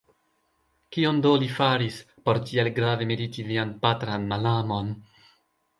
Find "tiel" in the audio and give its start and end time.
2.49-2.73